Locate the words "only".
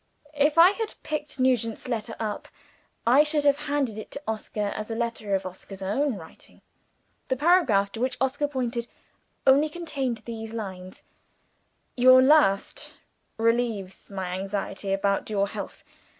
9.45-9.69